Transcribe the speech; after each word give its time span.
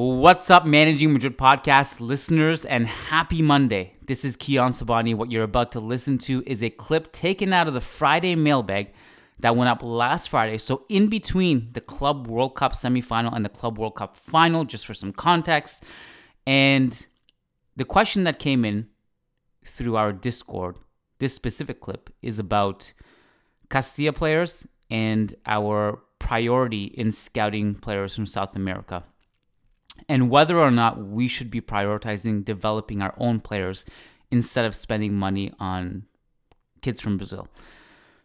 What's 0.00 0.48
up, 0.48 0.64
Managing 0.64 1.12
Madrid 1.12 1.36
podcast 1.36 1.98
listeners, 1.98 2.64
and 2.64 2.86
happy 2.86 3.42
Monday. 3.42 3.94
This 4.06 4.24
is 4.24 4.36
Kiyan 4.36 4.70
Sobhani. 4.70 5.12
What 5.16 5.32
you're 5.32 5.42
about 5.42 5.72
to 5.72 5.80
listen 5.80 6.18
to 6.18 6.40
is 6.46 6.62
a 6.62 6.70
clip 6.70 7.10
taken 7.10 7.52
out 7.52 7.66
of 7.66 7.74
the 7.74 7.80
Friday 7.80 8.36
mailbag 8.36 8.92
that 9.40 9.56
went 9.56 9.68
up 9.68 9.82
last 9.82 10.28
Friday. 10.28 10.56
So, 10.58 10.84
in 10.88 11.08
between 11.08 11.70
the 11.72 11.80
Club 11.80 12.28
World 12.28 12.54
Cup 12.54 12.74
semifinal 12.74 13.34
and 13.34 13.44
the 13.44 13.48
Club 13.48 13.76
World 13.76 13.96
Cup 13.96 14.16
final, 14.16 14.62
just 14.64 14.86
for 14.86 14.94
some 14.94 15.12
context. 15.12 15.82
And 16.46 17.04
the 17.74 17.84
question 17.84 18.22
that 18.22 18.38
came 18.38 18.64
in 18.64 18.86
through 19.64 19.96
our 19.96 20.12
Discord, 20.12 20.76
this 21.18 21.34
specific 21.34 21.80
clip, 21.80 22.08
is 22.22 22.38
about 22.38 22.92
Castilla 23.68 24.12
players 24.12 24.64
and 24.90 25.34
our 25.44 26.04
priority 26.20 26.84
in 26.84 27.10
scouting 27.10 27.74
players 27.74 28.14
from 28.14 28.26
South 28.26 28.54
America 28.54 29.02
and 30.08 30.30
whether 30.30 30.58
or 30.58 30.70
not 30.70 30.98
we 31.06 31.28
should 31.28 31.50
be 31.50 31.60
prioritizing 31.60 32.44
developing 32.44 33.02
our 33.02 33.14
own 33.18 33.40
players 33.40 33.84
instead 34.30 34.64
of 34.64 34.74
spending 34.74 35.14
money 35.14 35.52
on 35.58 36.04
kids 36.82 37.00
from 37.00 37.16
Brazil. 37.16 37.48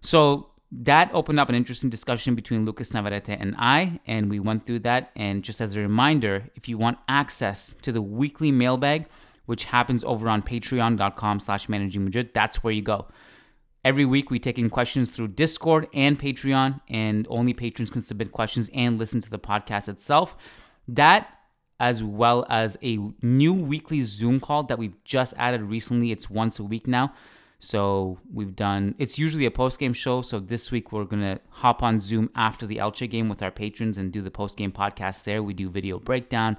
So 0.01 0.49
that 0.71 1.11
opened 1.13 1.39
up 1.39 1.49
an 1.49 1.55
interesting 1.55 1.89
discussion 1.89 2.35
between 2.35 2.65
Lucas 2.65 2.93
Navarrete 2.93 3.29
and 3.29 3.55
I, 3.57 3.99
and 4.07 4.29
we 4.29 4.39
went 4.39 4.65
through 4.65 4.79
that. 4.79 5.11
And 5.15 5.43
just 5.43 5.61
as 5.61 5.75
a 5.75 5.79
reminder, 5.79 6.49
if 6.55 6.67
you 6.67 6.77
want 6.77 6.97
access 7.07 7.75
to 7.83 7.91
the 7.91 8.01
weekly 8.01 8.51
mailbag, 8.51 9.05
which 9.45 9.65
happens 9.65 10.03
over 10.03 10.29
on 10.29 10.41
patreon.com 10.41 11.39
slash 11.39 11.69
managing 11.69 12.03
Madrid, 12.03 12.31
that's 12.33 12.63
where 12.63 12.73
you 12.73 12.81
go. 12.81 13.07
Every 13.85 14.05
week 14.05 14.31
we 14.31 14.39
take 14.39 14.57
in 14.57 14.69
questions 14.69 15.09
through 15.09 15.29
Discord 15.29 15.87
and 15.93 16.19
Patreon, 16.19 16.79
and 16.87 17.27
only 17.29 17.53
patrons 17.53 17.89
can 17.89 18.01
submit 18.01 18.31
questions 18.31 18.69
and 18.73 18.97
listen 18.97 19.19
to 19.21 19.29
the 19.29 19.39
podcast 19.39 19.89
itself. 19.89 20.37
That 20.87 21.27
as 21.79 22.03
well 22.03 22.45
as 22.49 22.77
a 22.83 22.97
new 23.21 23.53
weekly 23.53 24.01
Zoom 24.01 24.39
call 24.39 24.63
that 24.63 24.77
we've 24.77 25.03
just 25.03 25.33
added 25.37 25.61
recently. 25.61 26.11
It's 26.11 26.29
once 26.29 26.59
a 26.59 26.63
week 26.63 26.87
now. 26.87 27.13
So 27.59 28.19
we've 28.31 28.55
done, 28.55 28.93
it's 28.99 29.17
usually 29.17 29.45
a 29.45 29.51
post 29.51 29.79
game 29.79 29.93
show. 29.93 30.21
So 30.21 30.39
this 30.39 30.71
week 30.71 30.91
we're 30.91 31.05
going 31.05 31.21
to 31.21 31.39
hop 31.49 31.81
on 31.81 31.99
Zoom 31.99 32.29
after 32.35 32.65
the 32.65 32.77
Elche 32.77 33.09
game 33.09 33.29
with 33.29 33.41
our 33.41 33.51
patrons 33.51 33.97
and 33.97 34.11
do 34.11 34.21
the 34.21 34.31
post 34.31 34.57
game 34.57 34.71
podcast 34.71 35.23
there. 35.23 35.41
We 35.41 35.53
do 35.53 35.69
video 35.69 35.97
breakdown. 35.97 36.57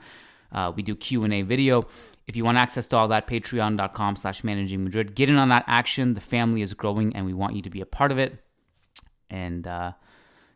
Uh, 0.51 0.73
we 0.75 0.83
do 0.83 0.97
Q&A 0.97 1.43
video. 1.43 1.87
If 2.27 2.37
you 2.37 2.45
want 2.45 2.56
access 2.56 2.87
to 2.89 2.97
all 2.97 3.09
that, 3.09 3.27
patreon.com 3.27 4.17
slash 4.17 4.43
managing 4.45 4.83
Madrid. 4.83 5.15
Get 5.15 5.28
in 5.28 5.37
on 5.37 5.51
that 5.51 5.65
action. 5.67 6.15
The 6.15 6.23
family 6.23 6.62
is 6.62 6.73
growing 6.73 7.15
and 7.15 7.27
we 7.27 7.34
want 7.34 7.55
you 7.55 7.62
to 7.62 7.71
be 7.71 7.83
a 7.83 7.87
part 7.87 8.11
of 8.11 8.19
it. 8.19 8.39
And 9.28 9.67
uh, 9.67 9.93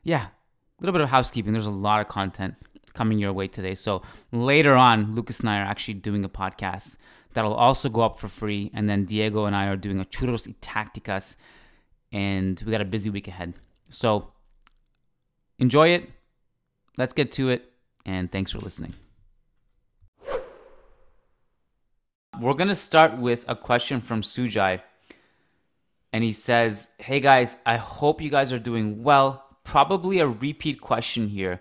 yeah, 0.02 0.26
a 0.26 0.80
little 0.80 0.94
bit 0.94 1.02
of 1.02 1.10
housekeeping. 1.10 1.52
There's 1.52 1.66
a 1.66 1.70
lot 1.70 2.00
of 2.00 2.08
content 2.08 2.54
coming 2.98 3.20
your 3.20 3.32
way 3.32 3.46
today. 3.46 3.76
So 3.76 4.02
later 4.32 4.74
on, 4.74 5.14
Lucas 5.14 5.38
and 5.38 5.48
I 5.48 5.60
are 5.60 5.68
actually 5.72 5.94
doing 5.94 6.24
a 6.24 6.28
podcast 6.28 6.96
that'll 7.32 7.54
also 7.54 7.88
go 7.88 8.00
up 8.00 8.18
for 8.18 8.26
free. 8.26 8.72
And 8.74 8.88
then 8.90 9.04
Diego 9.04 9.44
and 9.44 9.54
I 9.54 9.68
are 9.68 9.76
doing 9.76 10.00
a 10.00 10.04
Churros 10.04 10.48
y 10.48 10.54
Tacticas. 10.60 11.36
And 12.10 12.60
we 12.64 12.72
got 12.72 12.80
a 12.80 12.90
busy 12.96 13.08
week 13.08 13.28
ahead. 13.28 13.54
So 13.88 14.32
enjoy 15.60 15.88
it. 15.90 16.10
Let's 16.96 17.12
get 17.12 17.30
to 17.32 17.50
it. 17.50 17.70
And 18.04 18.32
thanks 18.32 18.50
for 18.50 18.58
listening. 18.58 18.94
We're 22.40 22.54
going 22.54 22.74
to 22.76 22.82
start 22.90 23.16
with 23.16 23.44
a 23.46 23.54
question 23.54 24.00
from 24.00 24.22
Sujai. 24.22 24.82
And 26.12 26.24
he 26.24 26.32
says, 26.32 26.88
Hey 26.98 27.20
guys, 27.20 27.54
I 27.64 27.76
hope 27.76 28.20
you 28.20 28.30
guys 28.30 28.52
are 28.52 28.58
doing 28.58 29.04
well. 29.04 29.44
Probably 29.62 30.18
a 30.18 30.26
repeat 30.26 30.80
question 30.80 31.28
here 31.28 31.60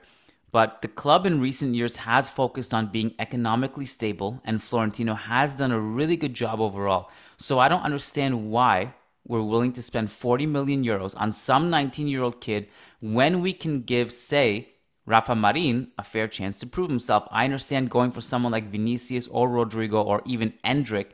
but 0.51 0.81
the 0.81 0.87
club 0.87 1.25
in 1.25 1.41
recent 1.41 1.75
years 1.75 1.97
has 1.97 2.29
focused 2.29 2.73
on 2.73 2.87
being 2.87 3.13
economically 3.19 3.85
stable, 3.85 4.41
and 4.45 4.63
Florentino 4.63 5.13
has 5.13 5.55
done 5.55 5.71
a 5.71 5.79
really 5.79 6.15
good 6.15 6.33
job 6.33 6.59
overall. 6.61 7.09
So 7.37 7.59
I 7.59 7.67
don't 7.67 7.83
understand 7.83 8.49
why 8.49 8.93
we're 9.27 9.41
willing 9.41 9.73
to 9.73 9.83
spend 9.83 10.09
40 10.09 10.45
million 10.45 10.83
euros 10.83 11.13
on 11.17 11.33
some 11.33 11.69
19 11.69 12.07
year 12.07 12.23
old 12.23 12.39
kid 12.39 12.67
when 13.01 13.41
we 13.41 13.51
can 13.53 13.81
give, 13.81 14.11
say, 14.11 14.69
Rafa 15.05 15.35
Marin 15.35 15.91
a 15.97 16.03
fair 16.03 16.27
chance 16.27 16.59
to 16.59 16.67
prove 16.67 16.89
himself. 16.89 17.27
I 17.31 17.45
understand 17.45 17.89
going 17.89 18.11
for 18.11 18.21
someone 18.21 18.51
like 18.51 18.71
Vinicius 18.71 19.27
or 19.27 19.49
Rodrigo 19.49 20.01
or 20.01 20.21
even 20.25 20.53
Endrick 20.65 21.11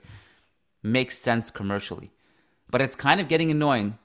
makes 0.81 1.17
sense 1.17 1.49
commercially. 1.51 2.11
But 2.69 2.81
it's 2.81 2.95
kind 2.95 3.21
of 3.21 3.27
getting 3.27 3.51
annoying 3.51 3.99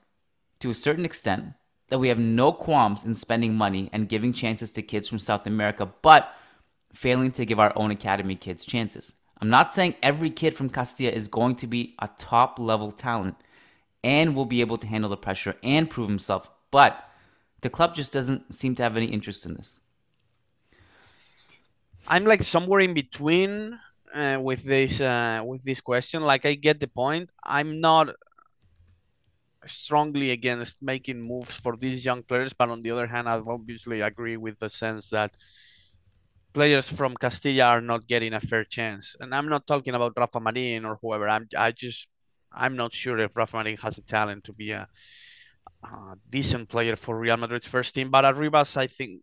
to 0.61 0.71
a 0.71 0.75
certain 0.75 1.05
extent 1.05 1.55
that 1.89 1.99
we 1.99 2.09
have 2.09 2.19
no 2.19 2.53
qualms 2.53 3.05
in 3.05 3.15
spending 3.15 3.55
money 3.55 3.89
and 3.93 4.09
giving 4.09 4.33
chances 4.33 4.71
to 4.73 4.83
kids 4.83 5.09
from 5.09 5.19
South 5.19 5.47
America, 5.47 5.91
but 6.03 6.35
failing 6.93 7.31
to 7.33 7.45
give 7.45 7.59
our 7.59 7.73
own 7.77 7.91
academy 7.91 8.35
kids 8.35 8.65
chances. 8.65 9.15
I'm 9.41 9.51
not 9.51 9.71
saying 9.71 9.95
every 10.03 10.31
kid 10.31 10.55
from 10.57 10.69
Castilla 10.69 11.13
is 11.13 11.29
going 11.29 11.57
to 11.57 11.67
be 11.67 11.95
a 12.01 12.09
top 12.19 12.59
level 12.59 12.91
talent 12.91 13.37
and 14.03 14.35
will 14.35 14.47
be 14.47 14.61
able 14.61 14.79
to 14.79 14.87
handle 14.87 15.11
the 15.11 15.17
pressure 15.17 15.57
and 15.63 15.89
prove 15.89 16.09
himself, 16.09 16.49
but 16.71 17.09
the 17.61 17.71
club 17.71 17.95
just 17.95 18.13
doesn't 18.13 18.53
seem 18.53 18.75
to 18.77 18.83
have 18.83 18.97
any 18.97 19.07
interest 19.07 19.47
in 19.47 19.55
this. 19.55 19.81
I'm 22.07 22.25
like 22.25 22.43
somewhere 22.43 22.81
in 22.81 22.95
between 22.95 23.79
uh, 24.15 24.39
with 24.41 24.63
this 24.65 25.01
uh, 25.01 25.43
with 25.45 25.63
this 25.63 25.81
question. 25.81 26.23
Like 26.23 26.47
I 26.47 26.55
get 26.55 26.81
the 26.81 26.89
point. 26.89 27.31
I'm 27.45 27.81
not 27.81 28.09
strongly 29.69 30.31
against 30.31 30.83
making 30.83 31.21
moves 31.21 31.53
for 31.53 31.77
these 31.77 32.05
young 32.05 32.23
players, 32.23 32.53
but 32.53 32.71
on 32.71 32.83
the 32.83 32.91
other 32.91 33.07
hand, 33.07 33.29
I 33.29 33.39
obviously 33.39 34.01
agree 34.01 34.37
with 34.37 34.59
the 34.59 34.71
sense 34.71 35.11
that 35.11 35.33
players 36.55 36.91
from 36.91 37.15
Castilla 37.17 37.65
are 37.65 37.81
not 37.81 38.07
getting 38.07 38.35
a 38.35 38.41
fair 38.41 38.65
chance. 38.65 39.17
And 39.21 39.35
I'm 39.35 39.49
not 39.49 39.67
talking 39.67 39.95
about 39.95 40.15
Rafa 40.17 40.41
Marin 40.41 40.85
or 40.85 40.99
whoever. 41.01 41.29
I'm 41.29 41.49
I 41.57 41.73
just 41.73 42.09
I'm 42.53 42.77
not 42.77 42.95
sure 42.95 43.19
if 43.19 43.37
Rafa 43.37 43.57
Marin 43.57 43.77
has 43.79 43.97
the 43.97 44.03
talent 44.03 44.45
to 44.45 44.53
be 44.53 44.73
a, 44.73 44.89
a 45.85 46.17
decent 46.31 46.69
player 46.69 46.97
for 46.97 47.19
Real 47.19 47.37
Madrid's 47.37 47.69
first 47.69 47.95
team. 47.95 48.11
But 48.11 48.25
Arribas, 48.25 48.77
I 48.77 48.87
think, 48.87 49.23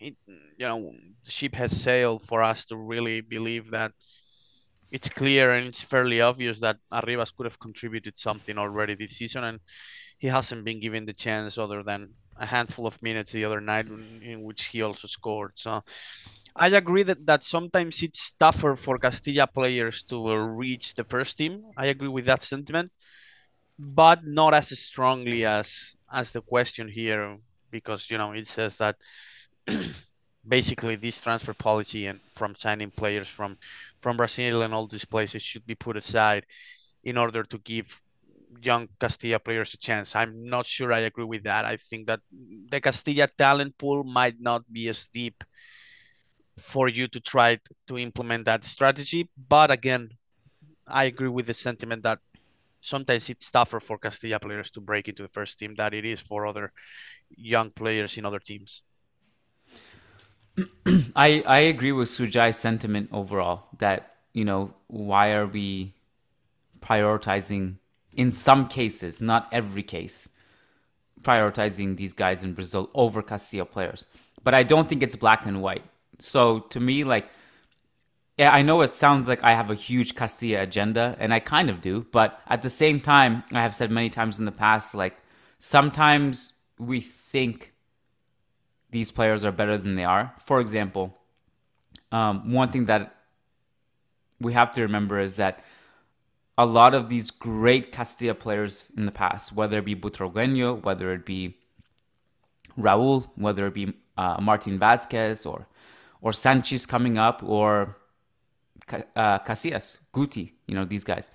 it, 0.00 0.16
you 0.26 0.66
know, 0.68 0.92
ship 1.28 1.54
has 1.54 1.72
sailed 1.78 2.24
for 2.26 2.42
us 2.42 2.66
to 2.66 2.76
really 2.76 3.20
believe 3.20 3.70
that 3.72 3.92
it's 4.92 5.08
clear 5.08 5.52
and 5.52 5.66
it's 5.68 5.82
fairly 5.82 6.20
obvious 6.20 6.60
that 6.60 6.78
Arribas 6.92 7.34
could 7.34 7.46
have 7.46 7.58
contributed 7.58 8.18
something 8.18 8.58
already 8.58 8.94
this 8.94 9.12
season, 9.12 9.44
and 9.44 9.60
he 10.18 10.28
hasn't 10.28 10.64
been 10.64 10.80
given 10.80 11.06
the 11.06 11.14
chance 11.14 11.58
other 11.58 11.82
than 11.82 12.10
a 12.36 12.46
handful 12.46 12.86
of 12.86 13.02
minutes 13.02 13.32
the 13.32 13.44
other 13.46 13.60
night 13.60 13.86
in 13.86 14.42
which 14.42 14.66
he 14.66 14.82
also 14.82 15.08
scored. 15.08 15.52
So 15.56 15.82
I 16.56 16.68
agree 16.68 17.04
that, 17.04 17.26
that 17.26 17.42
sometimes 17.44 18.02
it's 18.02 18.32
tougher 18.32 18.76
for 18.76 18.98
Castilla 18.98 19.46
players 19.46 20.02
to 20.04 20.28
uh, 20.28 20.36
reach 20.36 20.94
the 20.94 21.04
first 21.04 21.38
team. 21.38 21.64
I 21.76 21.86
agree 21.86 22.08
with 22.08 22.26
that 22.26 22.42
sentiment, 22.42 22.92
but 23.78 24.20
not 24.24 24.54
as 24.54 24.78
strongly 24.78 25.44
as 25.46 25.96
as 26.12 26.32
the 26.32 26.42
question 26.42 26.88
here, 26.88 27.38
because 27.70 28.10
you 28.10 28.18
know 28.18 28.32
it 28.32 28.48
says 28.48 28.78
that 28.78 28.96
basically 30.46 30.96
this 30.96 31.20
transfer 31.20 31.54
policy 31.54 32.06
and 32.06 32.20
from 32.34 32.54
signing 32.54 32.90
players 32.90 33.28
from 33.28 33.56
from 34.00 34.16
Brazil 34.16 34.62
and 34.62 34.74
all 34.74 34.86
these 34.86 35.04
places 35.04 35.42
should 35.42 35.66
be 35.66 35.74
put 35.74 35.96
aside 35.96 36.44
in 37.04 37.16
order 37.16 37.42
to 37.44 37.58
give 37.58 38.02
young 38.60 38.88
Castilla 39.00 39.38
players 39.38 39.74
a 39.74 39.78
chance. 39.78 40.14
I'm 40.14 40.44
not 40.44 40.66
sure 40.66 40.92
I 40.92 41.00
agree 41.00 41.24
with 41.24 41.44
that. 41.44 41.64
I 41.64 41.76
think 41.76 42.06
that 42.08 42.20
the 42.70 42.80
Castilla 42.80 43.28
talent 43.28 43.78
pool 43.78 44.04
might 44.04 44.40
not 44.40 44.62
be 44.72 44.88
as 44.88 45.08
deep 45.08 45.42
for 46.58 46.88
you 46.88 47.08
to 47.08 47.20
try 47.20 47.58
to 47.88 47.98
implement 47.98 48.44
that 48.44 48.64
strategy. 48.64 49.28
But 49.48 49.70
again, 49.70 50.10
I 50.86 51.04
agree 51.04 51.28
with 51.28 51.46
the 51.46 51.54
sentiment 51.54 52.02
that 52.04 52.18
sometimes 52.80 53.28
it's 53.30 53.50
tougher 53.50 53.80
for 53.80 53.98
Castilla 53.98 54.38
players 54.40 54.70
to 54.72 54.80
break 54.80 55.08
into 55.08 55.22
the 55.22 55.28
first 55.28 55.58
team 55.58 55.74
than 55.74 55.94
it 55.94 56.04
is 56.04 56.20
for 56.20 56.46
other 56.46 56.72
young 57.30 57.70
players 57.70 58.18
in 58.18 58.26
other 58.26 58.40
teams. 58.40 58.82
I 61.16 61.42
I 61.46 61.58
agree 61.60 61.92
with 61.92 62.08
Sujai's 62.08 62.56
sentiment 62.56 63.08
overall 63.12 63.68
that 63.78 64.16
you 64.32 64.44
know 64.44 64.74
why 64.88 65.32
are 65.32 65.46
we 65.46 65.94
prioritizing 66.80 67.76
in 68.14 68.30
some 68.30 68.68
cases, 68.68 69.20
not 69.20 69.48
every 69.52 69.82
case, 69.82 70.28
prioritizing 71.22 71.96
these 71.96 72.12
guys 72.12 72.42
in 72.42 72.52
Brazil 72.52 72.90
over 72.94 73.22
Castilla 73.22 73.64
players. 73.64 74.06
But 74.44 74.54
I 74.54 74.62
don't 74.62 74.88
think 74.88 75.02
it's 75.02 75.16
black 75.16 75.46
and 75.46 75.62
white. 75.62 75.84
So 76.18 76.60
to 76.60 76.80
me, 76.80 77.04
like, 77.04 77.28
yeah, 78.36 78.50
I 78.50 78.62
know 78.62 78.82
it 78.82 78.92
sounds 78.92 79.28
like 79.28 79.42
I 79.42 79.54
have 79.54 79.70
a 79.70 79.74
huge 79.74 80.14
Castilla 80.14 80.62
agenda, 80.62 81.16
and 81.18 81.32
I 81.32 81.40
kind 81.40 81.70
of 81.70 81.80
do. 81.80 82.06
But 82.12 82.40
at 82.48 82.62
the 82.62 82.70
same 82.70 83.00
time, 83.00 83.44
I 83.52 83.62
have 83.62 83.74
said 83.74 83.90
many 83.90 84.10
times 84.10 84.38
in 84.38 84.44
the 84.44 84.52
past, 84.52 84.94
like, 84.94 85.16
sometimes 85.58 86.52
we 86.78 87.00
think 87.00 87.71
these 88.92 89.10
players 89.10 89.44
are 89.44 89.52
better 89.52 89.76
than 89.76 89.96
they 89.96 90.04
are. 90.04 90.32
For 90.38 90.60
example, 90.60 91.18
um, 92.12 92.52
one 92.52 92.70
thing 92.70 92.84
that 92.84 93.14
we 94.40 94.52
have 94.52 94.72
to 94.72 94.82
remember 94.82 95.18
is 95.18 95.36
that 95.36 95.64
a 96.56 96.66
lot 96.66 96.94
of 96.94 97.08
these 97.08 97.30
great 97.30 97.90
Castilla 97.90 98.34
players 98.34 98.84
in 98.96 99.06
the 99.06 99.12
past, 99.12 99.52
whether 99.52 99.78
it 99.78 99.84
be 99.84 99.96
Butragueño, 99.96 100.82
whether 100.82 101.12
it 101.12 101.24
be 101.24 101.56
Raul, 102.78 103.28
whether 103.36 103.66
it 103.66 103.74
be 103.74 103.94
uh, 104.16 104.36
Martin 104.40 104.78
Vasquez 104.78 105.44
or 105.46 105.66
or 106.20 106.32
Sanchez 106.32 106.86
coming 106.86 107.18
up, 107.18 107.42
or 107.42 107.96
uh, 109.16 109.40
Casillas, 109.40 109.98
Guti, 110.14 110.52
you 110.68 110.74
know, 110.74 110.84
these 110.84 111.02
guys. 111.02 111.30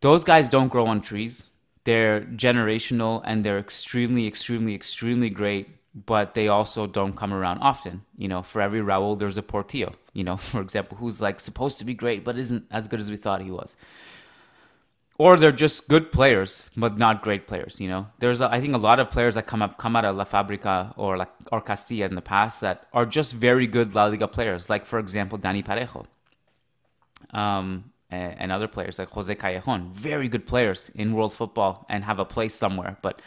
Those 0.00 0.24
guys 0.24 0.48
don't 0.48 0.68
grow 0.68 0.86
on 0.86 1.02
trees. 1.02 1.44
They're 1.84 2.22
generational 2.22 3.20
and 3.26 3.44
they're 3.44 3.58
extremely, 3.58 4.26
extremely, 4.26 4.74
extremely 4.74 5.28
great, 5.28 5.68
but 6.06 6.34
they 6.34 6.48
also 6.48 6.86
don't 6.86 7.16
come 7.16 7.32
around 7.32 7.58
often. 7.60 8.02
You 8.16 8.28
know, 8.28 8.42
for 8.42 8.60
every 8.60 8.80
Raul, 8.80 9.18
there's 9.18 9.36
a 9.36 9.42
Portillo, 9.42 9.94
you 10.12 10.24
know, 10.24 10.36
for 10.50 10.60
example, 10.60 10.98
who's 10.98 11.20
like 11.20 11.40
supposed 11.40 11.78
to 11.78 11.84
be 11.84 11.94
great, 11.94 12.24
but 12.24 12.38
isn't 12.38 12.64
as 12.70 12.88
good 12.88 13.00
as 13.00 13.10
we 13.10 13.16
thought 13.16 13.42
he 13.42 13.50
was. 13.50 13.76
Or 15.20 15.36
they're 15.36 15.50
just 15.50 15.88
good 15.88 16.12
players, 16.12 16.70
but 16.76 16.96
not 16.96 17.22
great 17.22 17.48
players. 17.48 17.80
You 17.80 17.88
know, 17.88 18.06
there's 18.20 18.40
a, 18.40 18.48
I 18.48 18.60
think 18.60 18.74
a 18.74 18.78
lot 18.78 19.00
of 19.00 19.10
players 19.10 19.34
that 19.34 19.48
come 19.48 19.62
up 19.62 19.76
come 19.76 19.96
out 19.96 20.04
of 20.04 20.14
La 20.14 20.24
Fabrica 20.24 20.94
or 20.96 21.16
like 21.16 21.30
or 21.50 21.60
Castilla 21.60 22.06
in 22.06 22.14
the 22.14 22.22
past 22.22 22.60
that 22.60 22.86
are 22.92 23.04
just 23.04 23.32
very 23.32 23.66
good 23.66 23.96
La 23.96 24.04
Liga 24.06 24.28
players. 24.28 24.70
Like 24.70 24.86
for 24.86 25.00
example, 25.00 25.36
Dani 25.36 25.64
Parejo 25.64 26.06
um, 27.36 27.92
and 28.10 28.52
other 28.52 28.68
players 28.68 28.98
like 28.98 29.10
Jose 29.10 29.34
Callejon, 29.34 29.90
very 29.90 30.28
good 30.28 30.46
players 30.46 30.88
in 30.94 31.12
world 31.12 31.34
football 31.34 31.84
and 31.88 32.04
have 32.04 32.20
a 32.20 32.24
place 32.24 32.54
somewhere. 32.54 32.96
But 33.02 33.20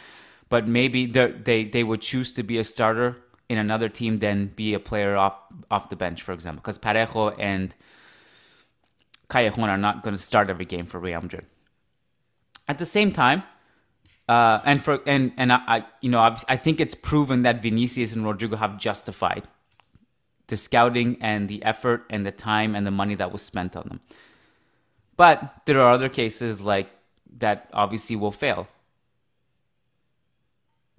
but 0.52 0.68
maybe 0.68 1.06
they 1.06 1.64
they 1.64 1.82
would 1.82 2.02
choose 2.02 2.34
to 2.34 2.42
be 2.42 2.58
a 2.58 2.64
starter 2.64 3.16
in 3.48 3.56
another 3.56 3.88
team 3.88 4.18
than 4.18 4.48
be 4.48 4.74
a 4.74 4.78
player 4.78 5.16
off 5.16 5.36
off 5.70 5.88
the 5.88 5.96
bench, 5.96 6.20
for 6.20 6.32
example, 6.32 6.60
because 6.60 6.78
Parejo 6.78 7.34
and 7.38 7.74
Callejon 9.30 9.68
are 9.68 9.78
not 9.78 10.02
going 10.02 10.14
to 10.14 10.20
start 10.20 10.50
every 10.50 10.66
game 10.66 10.84
for 10.84 11.00
Real 11.00 11.22
Madrid. 11.22 11.46
At 12.68 12.78
the 12.78 12.84
same 12.84 13.12
time, 13.12 13.44
uh, 14.28 14.60
and 14.66 14.84
for 14.84 15.00
and 15.06 15.32
and 15.38 15.54
I, 15.54 15.60
I 15.74 15.86
you 16.02 16.10
know 16.10 16.20
I've, 16.20 16.44
I 16.46 16.56
think 16.56 16.82
it's 16.82 16.94
proven 16.94 17.44
that 17.44 17.62
Vinicius 17.62 18.12
and 18.12 18.22
Rodrigo 18.22 18.56
have 18.56 18.76
justified 18.76 19.48
the 20.48 20.58
scouting 20.58 21.16
and 21.22 21.48
the 21.48 21.64
effort 21.64 22.04
and 22.10 22.26
the 22.26 22.30
time 22.30 22.74
and 22.74 22.86
the 22.86 22.90
money 22.90 23.14
that 23.14 23.32
was 23.32 23.40
spent 23.40 23.74
on 23.74 23.84
them. 23.88 24.00
But 25.16 25.62
there 25.64 25.80
are 25.80 25.90
other 25.90 26.10
cases 26.10 26.60
like 26.60 26.90
that 27.38 27.70
obviously 27.72 28.16
will 28.16 28.32
fail. 28.32 28.68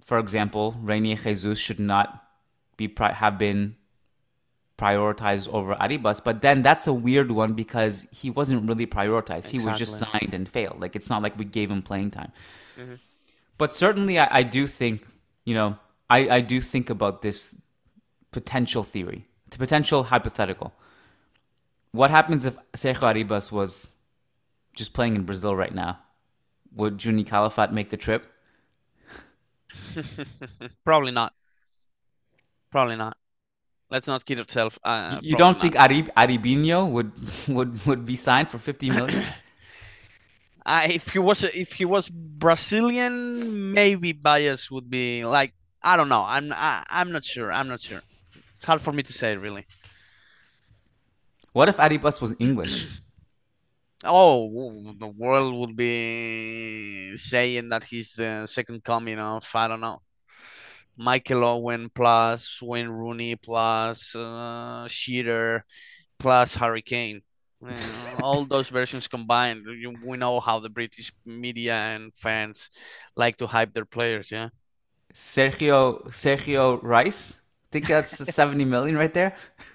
For 0.04 0.18
example, 0.18 0.76
Reinier 0.84 1.20
Jesus 1.20 1.58
should 1.58 1.80
not 1.80 2.22
be 2.76 2.94
have 2.98 3.38
been 3.38 3.74
prioritized 4.76 5.48
over 5.48 5.74
Arribas, 5.76 6.22
but 6.22 6.42
then 6.42 6.60
that's 6.60 6.86
a 6.86 6.92
weird 6.92 7.30
one 7.30 7.54
because 7.54 8.06
he 8.10 8.28
wasn't 8.28 8.68
really 8.68 8.86
prioritized. 8.86 9.46
Exactly. 9.46 9.60
He 9.60 9.66
was 9.66 9.78
just 9.78 9.98
signed 9.98 10.34
and 10.34 10.46
failed. 10.46 10.78
Like 10.78 10.94
it's 10.94 11.08
not 11.08 11.22
like 11.22 11.38
we 11.38 11.46
gave 11.46 11.70
him 11.70 11.80
playing 11.80 12.10
time. 12.10 12.32
Mm-hmm. 12.78 12.96
But 13.56 13.70
certainly, 13.70 14.18
I, 14.18 14.40
I, 14.40 14.42
do 14.42 14.66
think 14.66 15.06
you 15.46 15.54
know 15.54 15.78
I, 16.10 16.28
I 16.28 16.40
do 16.42 16.60
think 16.60 16.90
about 16.90 17.22
this 17.22 17.56
potential 18.30 18.82
theory 18.82 19.24
to 19.48 19.58
potential 19.58 20.02
hypothetical. 20.02 20.74
What 21.92 22.10
happens 22.10 22.44
if 22.44 22.58
Sergio 22.76 23.14
Arribas 23.14 23.50
was 23.50 23.94
just 24.74 24.92
playing 24.92 25.16
in 25.16 25.22
Brazil 25.22 25.56
right 25.56 25.74
now? 25.74 26.00
Would 26.74 26.98
Juni 26.98 27.26
Calafat 27.26 27.72
make 27.72 27.88
the 27.88 27.96
trip? 27.96 28.26
Probably 30.84 31.12
not. 31.12 31.32
Probably 32.70 32.96
not. 32.96 33.16
Let's 33.90 34.06
not 34.06 34.24
kid 34.24 34.40
ourselves. 34.40 34.78
Uh, 34.82 35.20
you 35.22 35.36
don't 35.36 35.60
think 35.60 35.74
Arib- 35.74 36.12
Aribinho 36.16 36.90
would 36.90 37.12
would 37.48 37.86
would 37.86 38.06
be 38.06 38.16
signed 38.16 38.50
for 38.50 38.58
50 38.58 38.90
million? 38.90 39.22
uh, 40.66 40.86
if 40.88 41.10
he 41.10 41.18
was 41.18 41.44
if 41.44 41.72
he 41.72 41.84
was 41.84 42.08
Brazilian, 42.08 43.72
maybe 43.72 44.12
bias 44.12 44.70
would 44.70 44.90
be 44.90 45.24
like 45.24 45.52
I 45.82 45.96
don't 45.96 46.08
know. 46.08 46.24
I'm 46.26 46.52
I, 46.52 46.78
am 46.78 46.84
i 46.90 47.00
am 47.02 47.12
not 47.12 47.24
sure. 47.24 47.52
I'm 47.52 47.68
not 47.68 47.82
sure. 47.82 48.02
It's 48.56 48.64
hard 48.64 48.80
for 48.80 48.92
me 48.92 49.02
to 49.02 49.12
say, 49.12 49.36
really. 49.36 49.66
What 51.52 51.68
if 51.68 51.76
Arribas 51.76 52.20
was 52.20 52.34
English? 52.38 52.86
oh, 54.04 54.94
the 54.98 55.08
world 55.08 55.54
would 55.54 55.76
be 55.76 57.16
saying 57.16 57.68
that 57.68 57.84
he's 57.84 58.14
the 58.14 58.46
second 58.46 58.84
coming 58.84 59.18
of, 59.18 59.48
I 59.54 59.68
don't 59.68 59.80
know, 59.80 60.00
Michael 60.96 61.44
Owen 61.44 61.90
plus 61.94 62.60
Wayne 62.62 62.88
Rooney 62.88 63.36
plus 63.36 64.14
uh, 64.14 64.86
Shearer 64.88 65.64
plus 66.18 66.54
Harry 66.54 66.82
Kane. 66.82 67.22
all 68.20 68.44
those 68.44 68.68
versions 68.68 69.08
combined, 69.08 69.64
we 70.04 70.16
know 70.16 70.38
how 70.38 70.60
the 70.60 70.68
British 70.68 71.12
media 71.24 71.74
and 71.74 72.12
fans 72.14 72.70
like 73.16 73.36
to 73.38 73.46
hype 73.46 73.72
their 73.72 73.86
players, 73.86 74.30
yeah. 74.30 74.50
Sergio 75.14 76.04
Sergio 76.08 76.82
Rice 76.82 77.40
think 77.74 77.88
that's 77.88 78.34
70 78.34 78.64
million 78.64 78.96
right 78.96 79.12
there? 79.12 79.34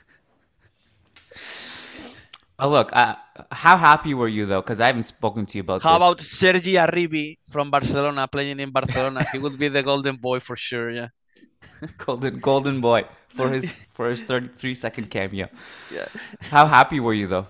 Oh, 2.59 2.69
look, 2.69 2.91
uh, 2.91 3.15
how 3.51 3.77
happy 3.77 4.13
were 4.13 4.27
you 4.27 4.45
though? 4.45 4.61
Because 4.61 4.81
I 4.81 4.87
haven't 4.87 5.03
spoken 5.03 5.45
to 5.45 5.57
you 5.57 5.61
about. 5.61 5.81
How 5.81 5.91
this. 5.91 5.97
about 5.97 6.19
Sergi 6.21 6.73
Arribi 6.73 7.37
from 7.49 7.71
Barcelona 7.71 8.27
playing 8.27 8.59
in 8.59 8.71
Barcelona? 8.71 9.25
he 9.31 9.39
would 9.39 9.57
be 9.57 9.69
the 9.69 9.81
golden 9.81 10.17
boy 10.17 10.39
for 10.41 10.57
sure. 10.57 10.91
Yeah, 10.91 11.07
golden 11.97 12.39
golden 12.39 12.81
boy 12.81 13.05
for 13.29 13.49
his 13.49 13.71
for 13.95 14.09
his 14.09 14.23
33 14.23 14.75
second 14.75 15.09
cameo. 15.09 15.47
Yeah. 15.93 16.07
How 16.41 16.65
happy 16.65 16.99
were 16.99 17.13
you 17.13 17.27
though? 17.27 17.47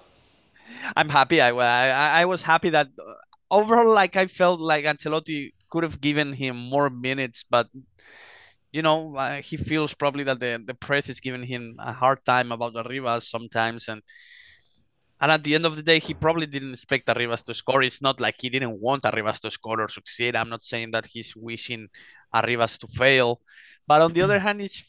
I'm 0.96 1.10
happy. 1.10 1.42
I 1.42 1.50
I, 1.50 2.22
I 2.22 2.26
was 2.26 2.44
happy 2.44 2.70
that 2.70 2.88
uh, 3.00 3.14
overall, 3.50 3.94
like 3.94 4.16
I 4.16 4.28
felt 4.28 4.60
like 4.60 4.86
Ancelotti 4.86 5.52
could 5.72 5.84
have 5.84 6.00
given 6.00 6.34
him 6.34 6.56
more 6.56 6.90
minutes, 6.90 7.46
but 7.50 7.68
you 8.72 8.84
know, 8.84 9.16
uh, 9.16 9.42
he 9.42 9.58
feels 9.58 9.96
probably 9.96 10.24
that 10.26 10.40
the, 10.40 10.62
the 10.64 10.76
press 10.76 11.10
is 11.10 11.20
giving 11.20 11.44
him 11.44 11.78
a 11.80 11.92
hard 11.92 12.24
time 12.24 12.52
about 12.52 12.76
Arribas 12.76 13.24
sometimes, 13.24 13.88
and 13.88 14.04
and 15.22 15.32
at 15.32 15.44
the 15.44 15.56
end 15.56 15.66
of 15.66 15.76
the 15.76 15.84
day, 15.84 16.00
he 16.00 16.14
probably 16.14 16.46
didn't 16.46 16.74
expect 16.74 17.08
Arribas 17.08 17.44
to 17.46 17.54
score. 17.54 17.84
It's 17.84 18.02
not 18.02 18.20
like 18.20 18.36
he 18.40 18.50
didn't 18.50 18.80
want 18.80 19.04
Arribas 19.04 19.40
to 19.42 19.52
score 19.52 19.82
or 19.82 19.90
succeed. 19.90 20.36
I'm 20.36 20.50
not 20.50 20.64
saying 20.64 20.92
that 20.92 21.06
he's 21.06 21.36
wishing 21.36 21.90
Arribas 22.34 22.80
to 22.80 22.88
fail, 22.88 23.42
but 23.88 24.02
on 24.02 24.14
the 24.14 24.22
other 24.22 24.40
hand, 24.40 24.62
it's 24.62 24.84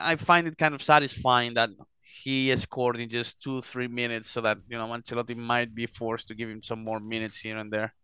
I 0.00 0.16
find 0.16 0.46
it 0.48 0.58
kind 0.58 0.74
of 0.74 0.82
satisfying 0.82 1.54
that 1.54 1.70
he 2.00 2.54
scored 2.56 2.96
in 2.96 3.08
just 3.08 3.42
two 3.42 3.60
three 3.60 3.88
minutes, 3.88 4.30
so 4.30 4.40
that 4.40 4.58
you 4.68 4.78
know 4.78 4.86
Ancelotti 4.86 5.36
might 5.36 5.74
be 5.74 5.86
forced 5.86 6.28
to 6.28 6.34
give 6.34 6.48
him 6.48 6.62
some 6.62 6.82
more 6.82 7.00
minutes 7.00 7.38
here 7.38 7.58
and 7.58 7.72
there. 7.72 7.94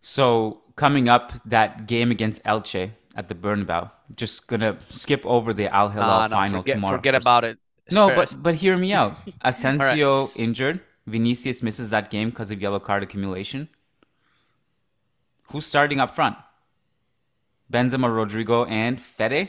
So 0.00 0.62
coming 0.74 1.08
up, 1.08 1.32
that 1.44 1.86
game 1.86 2.10
against 2.10 2.42
Elche, 2.42 2.90
at 3.14 3.28
the 3.28 3.34
Bernabeu. 3.34 3.90
Just 4.14 4.46
gonna 4.46 4.78
skip 4.90 5.24
over 5.24 5.52
the 5.52 5.68
Al 5.68 5.88
Hilal 5.88 6.10
uh, 6.10 6.28
no, 6.28 6.36
final 6.36 6.62
forget, 6.62 6.74
tomorrow. 6.74 6.96
Forget 6.96 7.14
about 7.14 7.44
it. 7.44 7.58
No, 7.92 8.08
but 8.08 8.34
but 8.42 8.54
hear 8.54 8.76
me 8.76 8.92
out. 8.92 9.14
Asensio 9.42 10.26
right. 10.26 10.36
injured. 10.36 10.80
Vinicius 11.06 11.62
misses 11.62 11.90
that 11.90 12.10
game 12.10 12.30
because 12.30 12.50
of 12.50 12.62
yellow 12.62 12.78
card 12.78 13.02
accumulation. 13.02 13.68
Who's 15.50 15.66
starting 15.66 16.00
up 16.00 16.14
front? 16.14 16.36
Benzema, 17.72 18.14
Rodrigo, 18.14 18.64
and 18.66 19.00
Fede. 19.00 19.48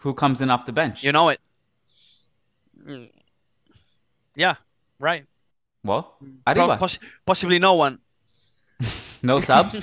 Who 0.00 0.14
comes 0.14 0.40
in 0.40 0.50
off 0.50 0.66
the 0.66 0.72
bench? 0.72 1.02
You 1.02 1.12
know 1.12 1.30
it. 1.30 1.40
Yeah, 4.36 4.54
right. 4.98 5.24
Well, 5.82 6.16
Arribas. 6.46 6.78
Poss- 6.78 6.98
possibly 7.26 7.58
no 7.58 7.74
one. 7.74 7.98
no 9.22 9.40
subs. 9.40 9.80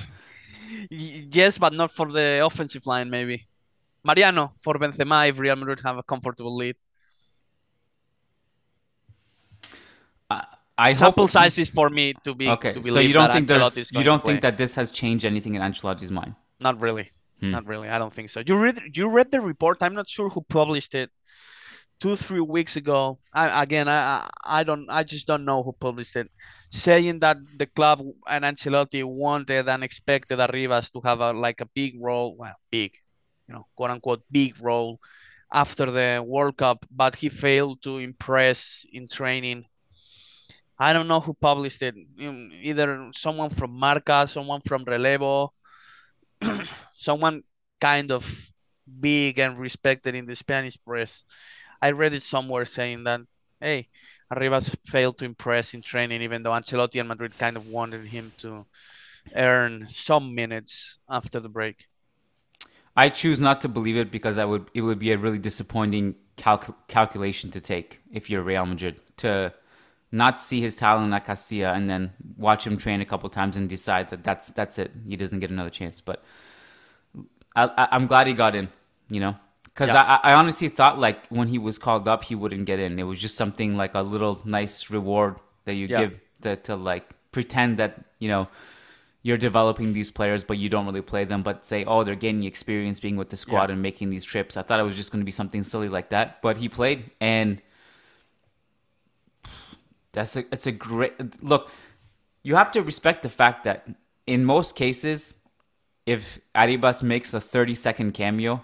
yes, 0.90 1.58
but 1.58 1.74
not 1.74 1.92
for 1.92 2.12
the 2.12 2.42
offensive 2.46 2.86
line, 2.86 3.10
maybe. 3.10 3.48
Mariano 4.04 4.54
for 4.62 4.76
Benzema 4.76 5.28
if 5.30 5.40
Real 5.40 5.56
Madrid 5.56 5.82
have 5.84 5.98
a 5.98 6.04
comfortable 6.04 6.56
lead. 6.56 6.76
I 10.78 10.94
sample 10.94 11.24
hope... 11.24 11.32
size 11.32 11.58
is 11.58 11.70
for 11.70 11.90
me 11.90 12.14
to 12.24 12.36
be 12.36 12.50
okay. 12.50 12.74
To 12.74 12.84
so 12.84 13.00
you 13.00 13.14
don't 13.14 13.32
think 13.32 13.48
there's 13.48 13.92
you 13.92 14.04
don't 14.04 14.24
think 14.24 14.42
that 14.42 14.58
this 14.58 14.76
has 14.76 14.92
changed 14.92 15.26
anything 15.26 15.56
in 15.56 15.62
Ancelotti's 15.62 16.12
mind? 16.12 16.36
Not 16.60 16.82
really. 16.82 17.12
Hmm. 17.40 17.52
Not 17.52 17.66
really. 17.66 17.90
I 17.90 17.98
don't 17.98 18.14
think 18.14 18.30
so. 18.30 18.44
You 18.46 18.60
read 18.60 18.80
you 18.94 19.10
read 19.10 19.32
the 19.32 19.42
report. 19.42 19.78
I'm 19.82 19.94
not 19.94 20.10
sure 20.10 20.30
who 20.30 20.42
published 20.42 20.96
it 20.96 21.12
two 22.00 22.16
three 22.16 22.42
weeks 22.42 22.76
ago 22.76 23.18
I, 23.34 23.64
again 23.64 23.88
I, 23.88 24.28
I 24.44 24.64
don't 24.64 24.90
i 24.90 25.04
just 25.04 25.28
don't 25.28 25.46
know 25.46 25.64
who 25.64 25.72
published 25.72 26.16
it 26.16 26.30
saying 26.70 27.20
that 27.20 27.38
the 27.58 27.68
club 27.68 28.02
and 28.28 28.44
Ancelotti 28.44 29.04
wanted 29.04 29.70
and 29.70 29.84
expected 29.84 30.40
Arribas 30.40 30.92
to 30.92 31.02
have 31.06 31.22
a 31.22 31.32
like 31.32 31.62
a 31.62 31.70
big 31.74 31.96
role 32.02 32.36
well 32.36 32.56
big 32.70 32.92
you 33.48 33.54
know 33.54 33.66
quote 33.76 33.92
unquote 33.92 34.24
big 34.30 34.56
role 34.62 35.00
after 35.54 35.86
the 35.90 36.24
World 36.26 36.58
Cup 36.58 36.86
but 36.92 37.16
he 37.16 37.30
failed 37.30 37.82
to 37.84 38.00
impress 38.00 38.86
in 38.92 39.08
training 39.08 39.66
I 40.80 40.94
don't 40.94 41.08
know 41.08 41.20
who 41.20 41.34
published 41.34 41.82
it 41.82 41.96
mm, 41.96 42.50
either 42.62 43.12
someone 43.14 43.50
from 43.50 43.72
Marca 43.78 44.28
someone 44.28 44.62
from 44.62 44.86
Relevo 44.86 45.50
someone 46.96 47.44
kind 47.80 48.12
of 48.12 48.26
big 49.00 49.40
and 49.40 49.58
respected 49.58 50.16
in 50.16 50.26
the 50.26 50.36
Spanish 50.36 50.78
press 50.86 51.24
I 51.82 51.92
read 51.92 52.14
it 52.14 52.24
somewhere 52.24 52.66
saying 52.66 53.04
that, 53.04 53.22
hey, 53.60 53.90
Arribas 54.34 54.76
failed 54.88 55.20
to 55.20 55.26
impress 55.26 55.74
in 55.74 55.82
training, 55.82 56.22
even 56.24 56.44
though 56.44 56.52
Ancelotti 56.52 57.00
and 57.00 57.08
Madrid 57.08 57.38
kind 57.38 57.58
of 57.58 57.68
wanted 57.68 58.08
him 58.08 58.32
to 58.40 58.66
earn 59.36 59.88
some 59.90 60.36
minutes 60.36 60.98
after 61.10 61.40
the 61.40 61.50
break. 61.50 61.86
I 62.96 63.10
choose 63.10 63.40
not 63.40 63.62
to 63.62 63.68
believe 63.68 63.98
it 63.98 64.10
because 64.10 64.38
I 64.38 64.46
would 64.46 64.70
it 64.74 64.82
would 64.82 65.00
be 65.00 65.12
a 65.12 65.18
really 65.18 65.38
disappointing 65.38 66.16
calc- 66.38 66.88
calculation 66.88 67.52
to 67.52 67.60
take 67.60 68.00
if 68.12 68.30
you're 68.30 68.42
Real 68.42 68.66
Madrid 68.66 69.00
to 69.18 69.54
not 70.12 70.40
see 70.40 70.62
his 70.62 70.76
talent 70.76 71.14
at 71.14 71.26
Castilla 71.26 71.72
uh, 71.72 71.76
and 71.76 71.90
then 71.90 72.14
watch 72.38 72.66
him 72.66 72.78
train 72.78 73.02
a 73.02 73.06
couple 73.06 73.30
times 73.30 73.58
and 73.58 73.70
decide 73.70 74.10
that 74.10 74.24
that's 74.24 74.48
that's 74.48 74.80
it. 74.80 74.92
He 75.08 75.16
doesn't 75.16 75.40
get 75.40 75.50
another 75.50 75.70
chance. 75.70 76.02
But 76.02 76.24
I, 77.56 77.88
am 77.92 78.08
glad 78.08 78.28
he 78.28 78.34
got 78.34 78.56
in. 78.56 78.70
You 79.10 79.20
know, 79.20 79.36
because 79.64 79.90
yeah. 79.90 80.20
I, 80.24 80.32
I 80.32 80.34
honestly 80.34 80.70
thought 80.70 81.00
like 81.00 81.28
when 81.28 81.48
he 81.48 81.60
was 81.60 81.78
called 81.78 82.08
up, 82.08 82.24
he 82.24 82.36
wouldn't 82.36 82.66
get 82.66 82.80
in. 82.80 82.98
It 82.98 83.04
was 83.04 83.20
just 83.20 83.36
something 83.36 83.76
like 83.76 83.94
a 83.94 84.02
little 84.02 84.42
nice 84.46 84.90
reward 84.90 85.36
that 85.66 85.76
you 85.76 85.88
yeah. 85.88 86.00
give 86.00 86.20
to, 86.42 86.56
to 86.56 86.76
like 86.76 87.10
pretend 87.32 87.78
that 87.78 88.04
you 88.20 88.30
know 88.30 88.48
you're 89.22 89.38
developing 89.38 89.94
these 89.94 90.12
players, 90.12 90.44
but 90.44 90.60
you 90.60 90.70
don't 90.70 90.86
really 90.86 91.02
play 91.02 91.26
them, 91.26 91.42
but 91.42 91.66
say, 91.66 91.84
oh, 91.84 92.04
they're 92.04 92.14
gaining 92.14 92.44
experience 92.44 93.00
being 93.00 93.16
with 93.16 93.32
the 93.32 93.38
squad 93.38 93.70
yeah. 93.70 93.74
and 93.74 93.82
making 93.82 94.12
these 94.12 94.24
trips. 94.24 94.56
I 94.56 94.62
thought 94.62 94.80
it 94.80 94.84
was 94.84 94.96
just 94.96 95.12
going 95.12 95.22
to 95.22 95.26
be 95.26 95.32
something 95.32 95.64
silly 95.64 95.90
like 95.90 96.10
that, 96.10 96.44
but 96.44 96.58
he 96.58 96.70
played, 96.70 97.10
and 97.20 97.60
that's 100.16 100.36
a 100.38 100.44
it's 100.52 100.66
a 100.66 100.72
great 100.72 101.44
look. 101.44 101.70
You 102.42 102.56
have 102.56 102.72
to 102.72 102.82
respect 102.82 103.22
the 103.22 103.30
fact 103.30 103.66
that 103.66 103.88
in 104.26 104.46
most 104.46 104.76
cases, 104.76 105.36
if 106.06 106.40
Arribas 106.56 107.04
makes 107.04 107.34
a 107.34 107.42
30 107.42 107.76
second 107.76 108.14
cameo, 108.14 108.62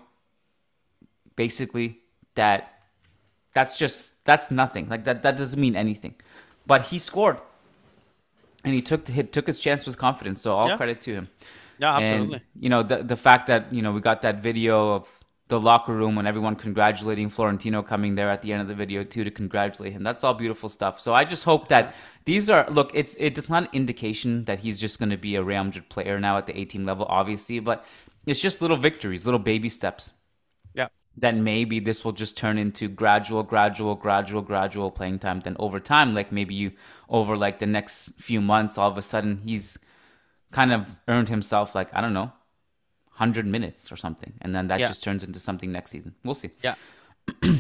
basically 1.36 2.00
that 2.36 2.82
that's 3.54 3.78
just 3.78 4.24
that's 4.26 4.50
nothing. 4.50 4.90
Like 4.90 5.04
that 5.04 5.24
that 5.24 5.38
doesn't 5.38 5.60
mean 5.60 5.76
anything. 5.76 6.16
But 6.66 6.84
he 6.84 7.00
scored 7.00 7.38
and 8.64 8.74
he 8.74 8.82
took 8.82 9.08
he 9.08 9.24
took 9.24 9.48
his 9.48 9.60
chance 9.60 9.86
with 9.86 9.98
confidence. 9.98 10.42
So 10.42 10.56
all 10.56 10.70
yeah. 10.70 10.78
credit 10.78 11.02
to 11.02 11.14
him. 11.14 11.28
Yeah, 11.78 11.98
absolutely. 11.98 12.36
And, 12.36 12.64
you 12.64 12.70
know 12.70 12.84
the 12.84 13.04
the 13.04 13.18
fact 13.18 13.48
that 13.48 13.74
you 13.74 13.82
know 13.82 13.92
we 13.92 14.02
got 14.02 14.22
that 14.22 14.42
video 14.42 14.94
of 14.96 15.21
the 15.52 15.60
locker 15.60 15.94
room 15.94 16.16
when 16.16 16.26
everyone 16.26 16.56
congratulating 16.56 17.28
Florentino 17.28 17.84
coming 17.84 18.16
there 18.16 18.30
at 18.30 18.42
the 18.42 18.54
end 18.54 18.62
of 18.62 18.70
the 18.70 18.74
video 18.74 19.04
too 19.04 19.26
to 19.26 19.30
congratulate 19.30 19.92
him. 19.92 20.02
That's 20.02 20.24
all 20.24 20.34
beautiful 20.34 20.70
stuff. 20.70 21.00
So 21.02 21.14
I 21.14 21.26
just 21.26 21.44
hope 21.44 21.68
that 21.68 21.94
these 22.26 22.50
are 22.50 22.66
look. 22.70 22.92
It's 22.94 23.16
it's 23.20 23.50
not 23.50 23.64
an 23.64 23.70
indication 23.74 24.46
that 24.46 24.60
he's 24.60 24.80
just 24.80 24.98
going 24.98 25.10
to 25.10 25.18
be 25.18 25.36
a 25.36 25.44
Real 25.44 25.64
Madrid 25.66 25.90
player 25.90 26.20
now 26.20 26.38
at 26.38 26.48
the 26.48 26.58
18 26.58 26.86
level, 26.86 27.06
obviously, 27.10 27.60
but 27.60 27.86
it's 28.26 28.40
just 28.40 28.62
little 28.62 28.78
victories, 28.78 29.26
little 29.26 29.40
baby 29.40 29.68
steps. 29.68 30.14
Yeah. 30.74 30.88
Then 31.18 31.44
maybe 31.44 31.82
this 31.82 32.06
will 32.06 32.14
just 32.14 32.38
turn 32.38 32.58
into 32.58 32.88
gradual, 32.88 33.44
gradual, 33.44 33.96
gradual, 33.96 34.42
gradual 34.42 34.90
playing 34.90 35.20
time. 35.20 35.42
Then 35.42 35.58
over 35.60 35.82
time, 35.82 36.14
like 36.14 36.32
maybe 36.32 36.56
you 36.56 36.72
over 37.10 37.36
like 37.36 37.60
the 37.60 37.68
next 37.68 38.14
few 38.20 38.40
months, 38.40 38.78
all 38.78 38.90
of 38.90 38.98
a 38.98 39.02
sudden 39.02 39.42
he's 39.44 39.78
kind 40.52 40.72
of 40.72 40.98
earned 41.10 41.28
himself 41.28 41.76
like 41.76 41.94
I 41.94 42.00
don't 42.00 42.14
know, 42.14 42.32
hundred 43.22 43.46
minutes 43.46 43.92
or 43.92 43.98
something, 44.06 44.34
and 44.42 44.50
then 44.56 44.66
that 44.70 44.80
yeah. 44.80 44.88
just 44.88 45.04
turns 45.04 45.24
into 45.24 45.40
something 45.40 45.72
next 45.72 45.92
season. 45.92 46.12
We'll 46.26 46.42
see. 46.44 46.50
Yeah. 46.64 46.76